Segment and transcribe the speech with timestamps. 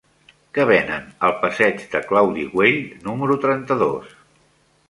[0.57, 4.21] Què venen al passeig de Claudi Güell número trenta-dos?